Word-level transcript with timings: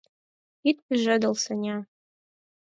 Ит 0.69 0.77
пижедыл, 0.85 1.33
Саня! 1.43 1.77